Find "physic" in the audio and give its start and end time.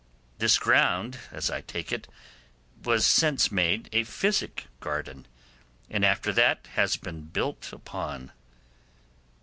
4.03-4.65